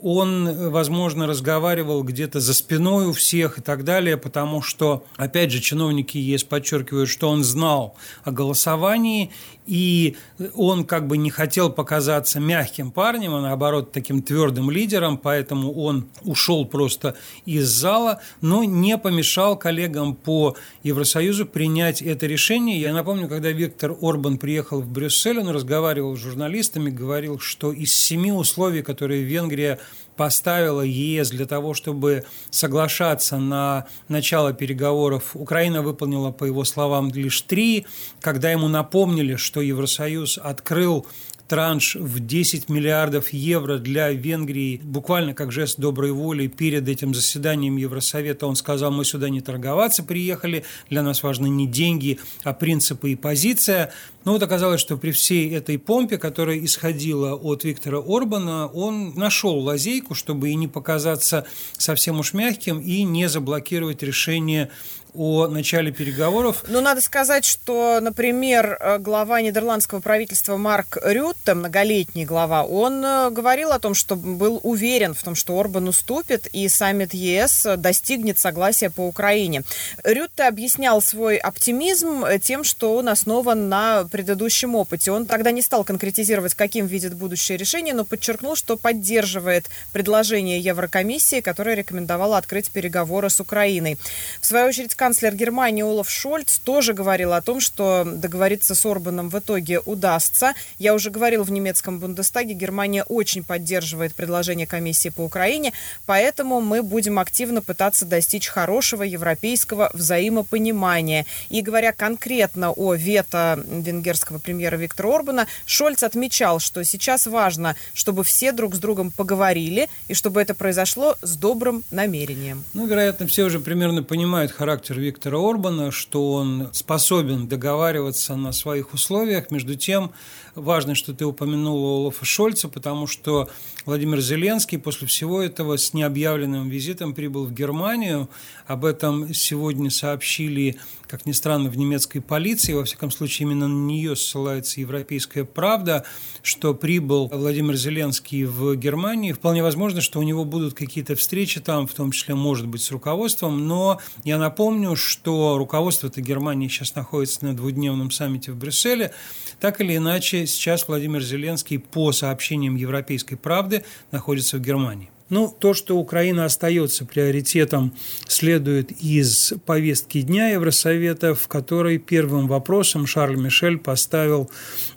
он, 0.02 0.70
возможно, 0.70 1.28
разговаривал 1.28 2.02
где-то 2.02 2.40
за 2.40 2.54
спиной 2.54 3.06
у 3.06 3.12
всех 3.12 3.58
и 3.58 3.62
так 3.62 3.84
далее, 3.84 4.16
потому 4.16 4.62
что, 4.62 5.04
опять 5.16 5.52
же, 5.52 5.60
чиновники 5.60 6.18
ЕС 6.18 6.42
подчеркивают, 6.42 7.08
что 7.08 7.28
он 7.28 7.44
знал 7.44 7.94
о 8.24 8.32
голосовании 8.32 9.30
и 9.66 10.16
он 10.54 10.84
как 10.84 11.06
бы 11.06 11.16
не 11.16 11.30
хотел 11.30 11.70
показаться 11.70 12.40
мягким 12.40 12.90
парнем, 12.90 13.34
а 13.34 13.40
наоборот 13.40 13.92
таким 13.92 14.22
твердым 14.22 14.70
лидером, 14.70 15.18
поэтому 15.18 15.72
он 15.72 16.06
ушел 16.22 16.64
просто 16.64 17.16
из 17.44 17.68
зала, 17.68 18.20
но 18.40 18.64
не 18.64 18.96
помешал 18.96 19.56
коллегам 19.56 20.14
по 20.14 20.56
Евросоюзу 20.82 21.46
принять 21.46 21.75
это 21.82 22.26
решение. 22.26 22.80
Я 22.80 22.92
напомню, 22.92 23.28
когда 23.28 23.50
Виктор 23.50 23.96
Орбан 24.00 24.38
приехал 24.38 24.80
в 24.80 24.88
Брюссель, 24.88 25.38
он 25.38 25.48
разговаривал 25.48 26.16
с 26.16 26.20
журналистами, 26.20 26.90
говорил, 26.90 27.38
что 27.38 27.72
из 27.72 27.94
семи 27.94 28.32
условий, 28.32 28.82
которые 28.82 29.22
Венгрия 29.22 29.78
поставила 30.16 30.82
ЕС 30.82 31.30
для 31.30 31.46
того, 31.46 31.74
чтобы 31.74 32.24
соглашаться 32.50 33.38
на 33.38 33.86
начало 34.08 34.52
переговоров. 34.52 35.32
Украина 35.34 35.82
выполнила, 35.82 36.30
по 36.30 36.44
его 36.44 36.64
словам, 36.64 37.10
лишь 37.12 37.42
три. 37.42 37.86
Когда 38.20 38.50
ему 38.50 38.68
напомнили, 38.68 39.36
что 39.36 39.60
Евросоюз 39.60 40.38
открыл 40.38 41.06
транш 41.48 41.96
в 41.96 42.20
10 42.20 42.68
миллиардов 42.68 43.32
евро 43.32 43.78
для 43.78 44.10
Венгрии, 44.10 44.80
буквально 44.82 45.34
как 45.34 45.52
жест 45.52 45.78
доброй 45.78 46.12
воли 46.12 46.46
перед 46.46 46.88
этим 46.88 47.14
заседанием 47.14 47.76
Евросовета. 47.76 48.46
Он 48.46 48.56
сказал, 48.56 48.90
мы 48.90 49.04
сюда 49.04 49.28
не 49.28 49.40
торговаться 49.40 50.02
приехали, 50.02 50.64
для 50.90 51.02
нас 51.02 51.22
важны 51.22 51.48
не 51.48 51.66
деньги, 51.66 52.18
а 52.42 52.52
принципы 52.52 53.12
и 53.12 53.16
позиция. 53.16 53.92
Но 54.24 54.32
вот 54.32 54.42
оказалось, 54.42 54.80
что 54.80 54.96
при 54.96 55.12
всей 55.12 55.54
этой 55.54 55.78
помпе, 55.78 56.18
которая 56.18 56.58
исходила 56.64 57.34
от 57.34 57.64
Виктора 57.64 57.98
Орбана, 57.98 58.66
он 58.66 59.14
нашел 59.14 59.56
лазейку, 59.58 60.14
чтобы 60.14 60.50
и 60.50 60.54
не 60.56 60.66
показаться 60.66 61.46
совсем 61.78 62.18
уж 62.18 62.32
мягким, 62.32 62.80
и 62.80 63.04
не 63.04 63.28
заблокировать 63.28 64.02
решение 64.02 64.70
о 65.16 65.48
начале 65.48 65.90
переговоров. 65.90 66.64
Ну, 66.68 66.80
надо 66.80 67.00
сказать, 67.00 67.44
что, 67.44 68.00
например, 68.00 68.76
э, 68.78 68.98
глава 68.98 69.40
нидерландского 69.40 70.00
правительства 70.00 70.56
Марк 70.56 70.98
Рютте, 71.02 71.54
многолетний 71.54 72.24
глава, 72.24 72.64
он 72.64 73.04
э, 73.04 73.30
говорил 73.30 73.72
о 73.72 73.78
том, 73.78 73.94
что 73.94 74.16
был 74.16 74.60
уверен 74.62 75.14
в 75.14 75.22
том, 75.22 75.34
что 75.34 75.58
Орбан 75.58 75.88
уступит 75.88 76.46
и 76.52 76.68
саммит 76.68 77.14
ЕС 77.14 77.66
достигнет 77.76 78.38
согласия 78.38 78.90
по 78.90 79.06
Украине. 79.06 79.62
Рютте 80.04 80.44
объяснял 80.44 81.00
свой 81.00 81.36
оптимизм 81.36 82.24
тем, 82.42 82.64
что 82.64 82.96
он 82.96 83.08
основан 83.08 83.68
на 83.68 84.04
предыдущем 84.04 84.74
опыте. 84.74 85.12
Он 85.12 85.26
тогда 85.26 85.50
не 85.50 85.62
стал 85.62 85.84
конкретизировать, 85.84 86.54
каким 86.54 86.86
видит 86.86 87.14
будущее 87.14 87.58
решение, 87.58 87.94
но 87.94 88.04
подчеркнул, 88.04 88.56
что 88.56 88.76
поддерживает 88.76 89.66
предложение 89.92 90.60
Еврокомиссии, 90.60 91.40
которое 91.40 91.76
рекомендовало 91.76 92.36
открыть 92.36 92.70
переговоры 92.70 93.30
с 93.30 93.40
Украиной. 93.40 93.98
В 94.40 94.46
свою 94.46 94.68
очередь, 94.68 94.94
канцлер 95.06 95.36
Германии 95.36 95.84
Олаф 95.84 96.10
Шольц 96.10 96.58
тоже 96.58 96.92
говорил 96.92 97.32
о 97.32 97.40
том, 97.40 97.60
что 97.60 98.02
договориться 98.04 98.74
с 98.74 98.84
Орбаном 98.84 99.28
в 99.28 99.38
итоге 99.38 99.78
удастся. 99.78 100.54
Я 100.78 100.94
уже 100.94 101.10
говорил 101.10 101.44
в 101.44 101.52
немецком 101.52 102.00
Бундестаге, 102.00 102.54
Германия 102.54 103.04
очень 103.04 103.44
поддерживает 103.44 104.14
предложение 104.14 104.66
комиссии 104.66 105.10
по 105.10 105.20
Украине, 105.20 105.72
поэтому 106.06 106.60
мы 106.60 106.82
будем 106.82 107.20
активно 107.20 107.62
пытаться 107.62 108.04
достичь 108.04 108.48
хорошего 108.48 109.04
европейского 109.04 109.90
взаимопонимания. 109.92 111.24
И 111.50 111.62
говоря 111.62 111.92
конкретно 111.92 112.72
о 112.72 112.94
вето 112.94 113.62
венгерского 113.64 114.40
премьера 114.40 114.74
Виктора 114.74 115.14
Орбана, 115.14 115.46
Шольц 115.66 116.02
отмечал, 116.02 116.58
что 116.58 116.82
сейчас 116.82 117.28
важно, 117.28 117.76
чтобы 117.94 118.24
все 118.24 118.50
друг 118.50 118.74
с 118.74 118.80
другом 118.80 119.12
поговорили 119.12 119.88
и 120.08 120.14
чтобы 120.14 120.42
это 120.42 120.52
произошло 120.54 121.16
с 121.22 121.36
добрым 121.36 121.84
намерением. 121.92 122.64
Ну, 122.74 122.88
вероятно, 122.88 123.28
все 123.28 123.44
уже 123.44 123.60
примерно 123.60 124.02
понимают 124.02 124.50
характер 124.50 124.95
характер 124.96 125.00
Виктора 125.00 125.38
Орбана, 125.38 125.90
что 125.90 126.32
он 126.32 126.68
способен 126.72 127.48
договариваться 127.48 128.36
на 128.36 128.52
своих 128.52 128.94
условиях. 128.94 129.50
Между 129.50 129.74
тем, 129.74 130.10
важно, 130.54 130.94
что 130.94 131.12
ты 131.12 131.24
упомянула 131.24 132.00
Олафа 132.00 132.24
Шольца, 132.24 132.68
потому 132.68 133.06
что 133.06 133.48
Владимир 133.84 134.20
Зеленский 134.20 134.78
после 134.78 135.06
всего 135.06 135.42
этого 135.42 135.76
с 135.76 135.94
необъявленным 135.94 136.68
визитом 136.68 137.14
прибыл 137.14 137.44
в 137.46 137.52
Германию. 137.52 138.28
Об 138.66 138.84
этом 138.84 139.34
сегодня 139.34 139.90
сообщили, 139.90 140.76
как 141.08 141.26
ни 141.26 141.32
странно, 141.32 141.70
в 141.70 141.76
немецкой 141.76 142.20
полиции. 142.20 142.72
Во 142.72 142.84
всяком 142.84 143.10
случае, 143.10 143.46
именно 143.46 143.68
на 143.68 143.86
нее 143.86 144.16
ссылается 144.16 144.80
«Европейская 144.80 145.44
правда», 145.44 146.04
что 146.42 146.74
прибыл 146.74 147.28
Владимир 147.28 147.76
Зеленский 147.76 148.44
в 148.44 148.76
Германию. 148.76 149.34
Вполне 149.34 149.62
возможно, 149.62 150.00
что 150.00 150.18
у 150.18 150.22
него 150.22 150.44
будут 150.44 150.74
какие-то 150.74 151.14
встречи 151.14 151.60
там, 151.60 151.86
в 151.86 151.94
том 151.94 152.10
числе, 152.10 152.34
может 152.34 152.66
быть, 152.66 152.82
с 152.82 152.90
руководством. 152.90 153.66
Но 153.66 154.00
я 154.24 154.38
напомню, 154.38 154.96
что 154.96 155.58
руководство 155.58 156.08
этой 156.08 156.22
Германии 156.22 156.68
сейчас 156.68 156.94
находится 156.94 157.44
на 157.44 157.56
двудневном 157.56 158.10
саммите 158.10 158.52
в 158.52 158.56
Брюсселе. 158.56 159.12
Так 159.60 159.80
или 159.80 159.96
иначе, 159.96 160.46
сейчас 160.46 160.88
Владимир 160.88 161.22
Зеленский, 161.22 161.78
по 161.78 162.12
сообщениям 162.12 162.76
«Европейской 162.76 163.36
правды», 163.36 163.84
находится 164.10 164.58
в 164.58 164.60
Германии. 164.60 165.10
Ну, 165.28 165.52
то, 165.58 165.74
что 165.74 165.96
Украина 165.96 166.44
остается 166.44 167.04
приоритетом, 167.04 167.92
следует 168.28 168.92
из 169.02 169.54
повестки 169.64 170.20
дня 170.20 170.50
Евросовета, 170.50 171.34
в 171.34 171.48
которой 171.48 171.98
первым 171.98 172.46
вопросом 172.46 173.06
Шарль 173.06 173.36
Мишель 173.36 173.78
поставил 173.78 174.48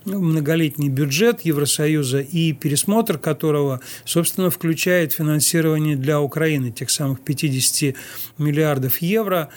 многолетний 0.06 0.90
бюджет 0.90 1.42
Евросоюза 1.42 2.20
и 2.20 2.54
пересмотр 2.54 3.18
которого, 3.18 3.82
собственно, 4.06 4.52
включает 4.52 5.14
финансирование 5.14 5.96
для 5.96 6.22
Украины 6.22 6.72
тех 6.72 6.92
самых 6.92 7.22
50 7.22 7.96
миллиардов 8.38 9.02
евро. 9.02 9.50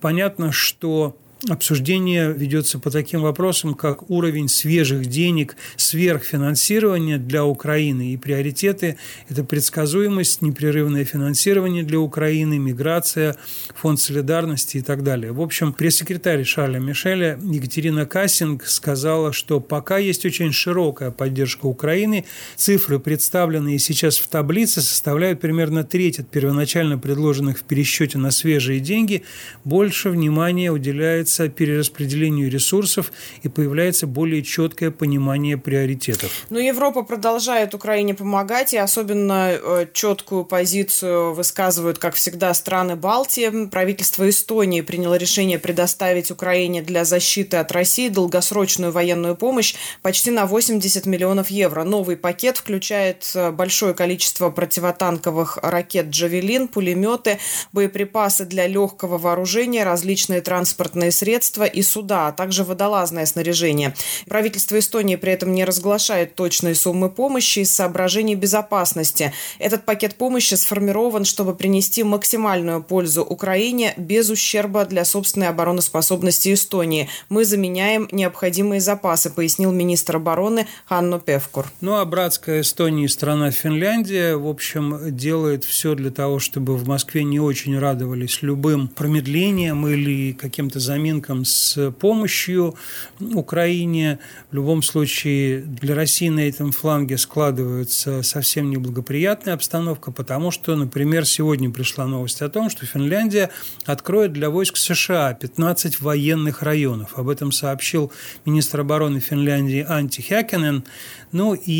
Понятно, 0.00 0.50
что 0.50 1.16
обсуждение 1.48 2.32
ведется 2.32 2.78
по 2.78 2.90
таким 2.90 3.22
вопросам, 3.22 3.74
как 3.74 4.10
уровень 4.10 4.48
свежих 4.48 5.06
денег, 5.06 5.56
сверхфинансирования 5.76 7.18
для 7.18 7.44
Украины 7.44 8.12
и 8.12 8.16
приоритеты– 8.16 8.96
это 9.28 9.44
предсказуемость, 9.44 10.42
непрерывное 10.42 11.04
финансирование 11.04 11.84
для 11.84 12.00
Украины, 12.00 12.58
миграция, 12.58 13.36
фонд 13.74 14.00
солидарности 14.00 14.78
и 14.78 14.80
так 14.80 15.04
далее. 15.04 15.32
В 15.32 15.40
общем, 15.40 15.72
пресс-секретарь 15.72 16.44
Шарля 16.44 16.78
Мишеля 16.78 17.38
Екатерина 17.42 18.04
Кассинг 18.04 18.66
сказала, 18.66 19.32
что 19.32 19.60
пока 19.60 19.98
есть 19.98 20.26
очень 20.26 20.52
широкая 20.52 21.10
поддержка 21.10 21.66
Украины, 21.66 22.24
цифры, 22.56 22.98
представленные 22.98 23.78
сейчас 23.78 24.18
в 24.18 24.26
таблице, 24.28 24.80
составляют 24.80 25.40
примерно 25.40 25.84
треть 25.84 26.18
от 26.18 26.28
первоначально 26.28 26.98
предложенных 26.98 27.58
в 27.58 27.62
пересчете 27.62 28.18
на 28.18 28.30
свежие 28.30 28.80
деньги, 28.80 29.22
больше 29.64 30.10
внимания 30.10 30.72
уделяется 30.72 31.27
появляется 31.28 31.48
перераспределению 31.48 32.50
ресурсов 32.50 33.12
и 33.42 33.48
появляется 33.48 34.06
более 34.06 34.42
четкое 34.42 34.90
понимание 34.90 35.56
приоритетов. 35.56 36.30
Но 36.50 36.58
Европа 36.58 37.02
продолжает 37.02 37.74
Украине 37.74 38.14
помогать, 38.14 38.72
и 38.74 38.78
особенно 38.78 39.50
э, 39.50 39.86
четкую 39.92 40.44
позицию 40.44 41.34
высказывают, 41.34 41.98
как 41.98 42.14
всегда, 42.14 42.54
страны 42.54 42.96
Балтии. 42.96 43.66
Правительство 43.66 44.28
Эстонии 44.28 44.80
приняло 44.80 45.16
решение 45.16 45.58
предоставить 45.58 46.30
Украине 46.30 46.82
для 46.82 47.04
защиты 47.04 47.58
от 47.58 47.72
России 47.72 48.08
долгосрочную 48.08 48.92
военную 48.92 49.36
помощь 49.36 49.74
почти 50.02 50.30
на 50.30 50.46
80 50.46 51.06
миллионов 51.06 51.50
евро. 51.50 51.84
Новый 51.84 52.16
пакет 52.16 52.56
включает 52.56 53.30
э, 53.34 53.50
большое 53.50 53.94
количество 53.94 54.50
противотанковых 54.50 55.58
ракет 55.62 56.06
«Джавелин», 56.06 56.68
пулеметы, 56.68 57.38
боеприпасы 57.72 58.44
для 58.44 58.66
легкого 58.66 59.18
вооружения, 59.18 59.84
различные 59.84 60.40
транспортные 60.40 61.10
средства 61.18 61.64
и 61.64 61.82
суда, 61.82 62.28
а 62.28 62.32
также 62.32 62.64
водолазное 62.64 63.26
снаряжение. 63.26 63.94
Правительство 64.26 64.78
Эстонии 64.78 65.16
при 65.16 65.32
этом 65.32 65.52
не 65.52 65.64
разглашает 65.64 66.34
точные 66.34 66.74
суммы 66.74 67.10
помощи 67.10 67.60
из 67.60 67.74
соображений 67.74 68.36
безопасности. 68.36 69.32
Этот 69.58 69.84
пакет 69.84 70.14
помощи 70.14 70.54
сформирован, 70.54 71.24
чтобы 71.24 71.54
принести 71.54 72.02
максимальную 72.04 72.82
пользу 72.82 73.22
Украине 73.22 73.94
без 73.96 74.30
ущерба 74.30 74.84
для 74.84 75.04
собственной 75.04 75.48
обороноспособности 75.48 76.54
Эстонии. 76.54 77.08
Мы 77.28 77.44
заменяем 77.44 78.08
необходимые 78.12 78.80
запасы, 78.80 79.30
пояснил 79.30 79.72
министр 79.72 80.16
обороны 80.16 80.66
Ханно 80.86 81.18
Певкур. 81.18 81.66
Ну 81.80 81.96
а 81.96 82.04
братская 82.04 82.60
Эстония 82.60 83.08
страна 83.08 83.50
Финляндия, 83.50 84.36
в 84.36 84.46
общем, 84.46 84.98
делает 85.16 85.64
все 85.64 85.94
для 85.94 86.10
того, 86.10 86.38
чтобы 86.38 86.76
в 86.76 86.86
Москве 86.86 87.24
не 87.24 87.40
очень 87.40 87.78
радовались 87.78 88.42
любым 88.42 88.88
промедлением 88.88 89.86
или 89.86 90.32
каким-то 90.32 90.78
заменам 90.78 91.07
заминкам 91.08 91.44
с 91.44 91.90
помощью 91.92 92.74
Украине. 93.20 94.18
В 94.50 94.54
любом 94.54 94.82
случае 94.82 95.60
для 95.60 95.94
России 95.94 96.28
на 96.28 96.40
этом 96.40 96.72
фланге 96.72 97.16
складывается 97.16 98.22
совсем 98.22 98.70
неблагоприятная 98.70 99.54
обстановка, 99.54 100.12
потому 100.12 100.50
что, 100.50 100.76
например, 100.76 101.24
сегодня 101.24 101.70
пришла 101.70 102.06
новость 102.06 102.42
о 102.42 102.48
том, 102.48 102.70
что 102.70 102.86
Финляндия 102.86 103.50
откроет 103.86 104.32
для 104.32 104.50
войск 104.50 104.76
США 104.76 105.32
15 105.34 106.00
военных 106.00 106.62
районов. 106.62 107.18
Об 107.18 107.28
этом 107.28 107.52
сообщил 107.52 108.12
министр 108.44 108.80
обороны 108.80 109.20
Финляндии 109.20 109.84
Анти 109.88 110.20
Хякенен. 110.20 110.84
Ну 111.32 111.54
и 111.54 111.72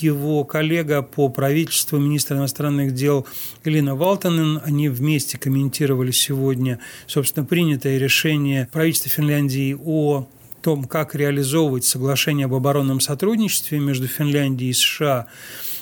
его 0.00 0.44
коллега 0.44 1.02
по 1.02 1.28
правительству, 1.28 1.98
министр 1.98 2.36
иностранных 2.36 2.92
дел 2.92 3.26
Галина 3.64 3.94
Валтанен, 3.94 4.60
они 4.64 4.88
вместе 4.88 5.38
комментировали 5.38 6.10
сегодня, 6.10 6.78
собственно, 7.06 7.46
принятое 7.46 7.98
решение 7.98 8.68
правительства 8.76 9.10
Финляндии 9.10 9.74
о 9.86 10.26
том, 10.60 10.84
как 10.84 11.14
реализовывать 11.14 11.86
соглашение 11.86 12.44
об 12.44 12.52
оборонном 12.52 13.00
сотрудничестве 13.00 13.78
между 13.78 14.06
Финляндией 14.06 14.72
и 14.72 14.74
США 14.74 15.28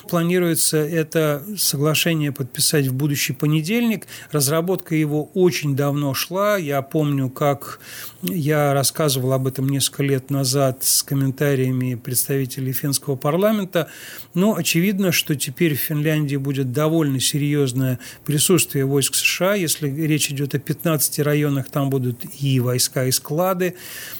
Планируется 0.09 0.77
это 0.77 1.43
соглашение 1.57 2.31
подписать 2.31 2.87
в 2.87 2.93
будущий 2.93 3.33
понедельник. 3.33 4.05
Разработка 4.31 4.95
его 4.95 5.31
очень 5.33 5.75
давно 5.75 6.13
шла. 6.13 6.57
Я 6.57 6.81
помню, 6.81 7.29
как 7.29 7.79
я 8.21 8.73
рассказывал 8.73 9.33
об 9.33 9.47
этом 9.47 9.67
несколько 9.67 10.03
лет 10.03 10.29
назад 10.29 10.83
с 10.83 11.01
комментариями 11.01 11.95
представителей 11.95 12.71
финского 12.71 13.15
парламента. 13.15 13.89
Но 14.33 14.55
очевидно, 14.55 15.11
что 15.11 15.35
теперь 15.35 15.75
в 15.75 15.79
Финляндии 15.79 16.35
будет 16.35 16.71
довольно 16.71 17.19
серьезное 17.19 17.99
присутствие 18.25 18.85
войск 18.85 19.15
США. 19.15 19.55
Если 19.55 19.89
речь 19.89 20.29
идет 20.29 20.53
о 20.53 20.59
15 20.59 21.19
районах, 21.19 21.69
там 21.69 21.89
будут 21.89 22.25
и 22.39 22.59
войска, 22.59 23.05
и 23.05 23.11
склады. 23.11 23.75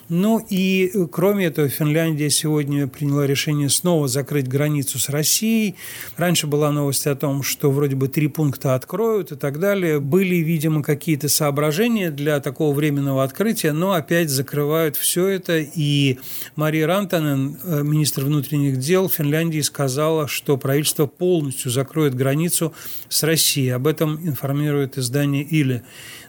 Ну 0.08 0.46
и 0.50 0.92
кроме 1.12 1.46
этого, 1.46 1.68
Финляндия 1.68 2.30
сегодня 2.30 2.88
приняла 2.88 3.26
решение 3.26 3.70
снова 3.70 4.08
закрыть 4.08 4.48
границу 4.48 5.00
с 5.00 5.10
Россией. 5.10 5.76
Раньше 6.16 6.46
была 6.46 6.72
новость 6.72 7.08
о 7.08 7.16
том, 7.16 7.42
что 7.42 7.72
вроде 7.72 7.96
бы 7.96 8.08
три 8.08 8.28
пункта 8.28 8.76
откроют 8.76 9.32
и 9.32 9.36
так 9.36 9.60
далее. 9.60 10.00
Были, 10.00 10.36
видимо, 10.36 10.84
какие-то 10.84 11.28
соображения 11.28 12.12
для 12.12 12.40
такого 12.40 12.76
временного 12.76 13.24
открытия, 13.24 13.72
но 13.72 13.94
опять 13.94 14.30
закрывают 14.30 14.96
все 14.96 15.26
это. 15.28 15.58
И 15.58 16.20
Мария 16.56 16.86
Рантанен, 16.86 17.58
э, 17.64 17.82
министр 17.82 18.26
внутренних 18.26 18.78
дел 18.78 19.10
Финляндии, 19.10 19.62
сказала, 19.62 20.28
что 20.28 20.56
правительство 20.58 21.08
полностью 21.08 21.72
закроет 21.72 22.14
границу 22.14 22.74
с 23.10 23.24
Россией. 23.24 23.70
Об 23.70 23.88
этом 23.88 24.20
информирует 24.28 25.00
издание 25.00 25.44
«Или». 25.44 25.82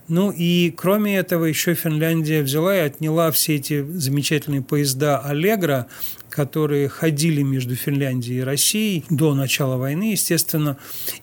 Ну 0.09 0.31
и 0.31 0.71
кроме 0.71 1.17
этого 1.17 1.45
еще 1.47 1.75
Финляндия 1.75 2.43
взяла 2.43 2.77
и 2.77 2.81
отняла 2.81 3.31
все 3.33 3.57
эти 3.57 3.83
замечательные 3.83 4.63
поезда 4.63 5.19
«Аллегра», 5.19 5.87
которые 6.31 6.89
ходили 6.89 7.43
между 7.43 7.75
Финляндией 7.75 8.41
и 8.41 8.45
Россией 8.45 9.05
до 9.09 9.35
начала 9.35 9.77
войны, 9.77 10.13
естественно. 10.13 10.77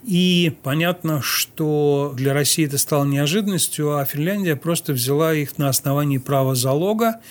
И 0.03 0.53
понятно, 0.63 1.21
что 1.21 2.13
для 2.17 2.33
России 2.33 2.65
это 2.65 2.77
стало 2.77 3.05
неожиданностью, 3.05 3.95
а 3.95 4.05
Финляндия 4.05 4.55
просто 4.55 4.91
взяла 4.91 5.33
их 5.33 5.57
на 5.57 5.69
основании 5.69 6.17
права 6.17 6.55
залога 6.55 7.21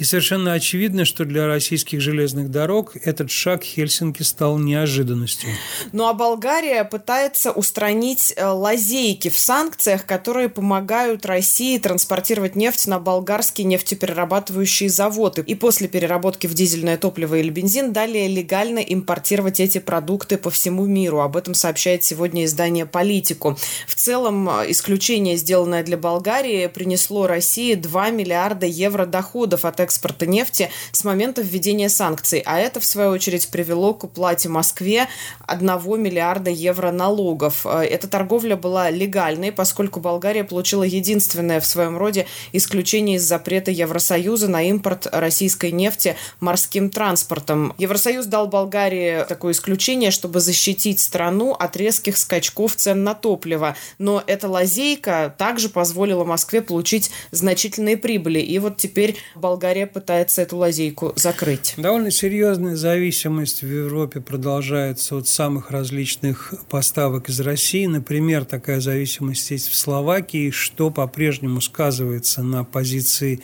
и 0.00 0.04
совершенно 0.04 0.54
очевидно, 0.54 1.04
что 1.04 1.26
для 1.26 1.46
российских 1.46 2.00
железных 2.00 2.50
дорог 2.50 2.96
этот 3.04 3.30
шаг 3.30 3.62
Хельсинки 3.62 4.22
стал 4.22 4.58
неожиданностью. 4.58 5.50
Ну 5.92 6.06
а 6.06 6.14
Болгария 6.14 6.84
пытается 6.84 7.52
устранить 7.52 8.32
э, 8.34 8.46
лазейки 8.46 9.28
в 9.28 9.36
санкциях, 9.36 10.06
которые 10.06 10.48
помогают 10.48 11.26
России 11.26 11.76
транспортировать 11.76 12.56
нефть 12.56 12.86
на 12.86 12.98
болгарские 12.98 13.66
нефтеперерабатывающие 13.66 14.88
заводы. 14.88 15.42
И 15.46 15.54
после 15.54 15.86
переработки 15.86 16.46
в 16.46 16.54
дизельное 16.54 16.96
топливо 16.96 17.34
или 17.34 17.50
бензин 17.50 17.92
далее 17.92 18.26
легально 18.26 18.78
импортировать 18.78 19.60
эти 19.60 19.80
продукты 19.80 20.38
по 20.38 20.48
всему 20.48 20.86
миру. 20.86 21.20
Об 21.20 21.36
этом 21.36 21.52
сообщает 21.52 22.04
сегодня 22.04 22.46
издание 22.46 22.86
«Политику». 22.86 23.58
В 23.86 23.94
целом, 23.96 24.48
э, 24.48 24.70
исключение, 24.70 25.36
сделанное 25.36 25.84
для 25.84 25.98
Болгарии, 25.98 26.68
принесло 26.68 27.26
России 27.26 27.74
2 27.74 28.08
миллиарда 28.08 28.64
евро 28.64 29.04
доходов 29.04 29.66
от 29.66 29.78
экспорта 29.78 29.89
нефти 30.26 30.70
с 30.92 31.04
момента 31.04 31.42
введения 31.42 31.88
санкций, 31.88 32.42
а 32.46 32.58
это, 32.58 32.80
в 32.80 32.84
свою 32.84 33.10
очередь, 33.10 33.48
привело 33.48 33.94
к 33.94 34.04
уплате 34.04 34.48
Москве 34.48 35.08
1 35.46 35.66
миллиарда 36.00 36.50
евро 36.50 36.90
налогов. 36.90 37.66
Э, 37.66 37.82
эта 37.82 38.08
торговля 38.08 38.56
была 38.56 38.90
легальной, 38.90 39.52
поскольку 39.52 40.00
Болгария 40.00 40.44
получила 40.44 40.82
единственное 40.82 41.60
в 41.60 41.66
своем 41.66 41.96
роде 41.96 42.26
исключение 42.52 43.16
из 43.16 43.22
запрета 43.22 43.70
Евросоюза 43.70 44.48
на 44.48 44.62
импорт 44.62 45.06
российской 45.12 45.72
нефти 45.72 46.16
морским 46.40 46.90
транспортом. 46.90 47.74
Евросоюз 47.78 48.26
дал 48.26 48.46
Болгарии 48.46 49.24
такое 49.28 49.52
исключение, 49.52 50.10
чтобы 50.10 50.40
защитить 50.40 51.00
страну 51.00 51.52
от 51.52 51.76
резких 51.76 52.16
скачков 52.16 52.76
цен 52.76 53.04
на 53.04 53.14
топливо. 53.14 53.76
Но 53.98 54.22
эта 54.26 54.48
лазейка 54.48 55.34
также 55.36 55.68
позволила 55.68 56.24
Москве 56.24 56.62
получить 56.62 57.10
значительные 57.30 57.96
прибыли. 57.96 58.40
И 58.40 58.58
вот 58.58 58.76
теперь 58.76 59.16
Болгария 59.34 59.79
Болгария 59.80 59.86
пытается 59.86 60.42
эту 60.42 60.56
лазейку 60.56 61.12
закрыть. 61.16 61.74
Довольно 61.76 62.10
серьезная 62.10 62.76
зависимость 62.76 63.62
в 63.62 63.66
Европе 63.66 64.20
продолжается 64.20 65.16
от 65.16 65.28
самых 65.28 65.70
различных 65.70 66.54
поставок 66.68 67.28
из 67.28 67.40
России. 67.40 67.86
Например, 67.86 68.44
такая 68.44 68.80
зависимость 68.80 69.50
есть 69.50 69.68
в 69.68 69.74
Словакии, 69.74 70.50
что 70.50 70.90
по-прежнему 70.90 71.60
сказывается 71.60 72.42
на 72.42 72.64
позиции 72.64 73.40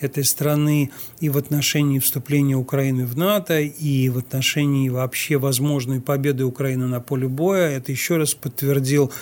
этой 0.00 0.24
страны 0.24 0.90
и 1.20 1.28
в 1.28 1.38
отношении 1.38 1.98
вступления 1.98 2.56
Украины 2.56 3.06
в 3.06 3.16
НАТО, 3.16 3.60
и 3.60 4.08
в 4.08 4.18
отношении 4.18 4.88
вообще 4.88 5.38
возможной 5.38 6.00
победы 6.00 6.44
Украины 6.44 6.86
на 6.86 7.00
поле 7.00 7.28
боя. 7.28 7.70
Это 7.70 7.92
еще 7.92 8.16
раз 8.16 8.34
подтвердил 8.34 9.12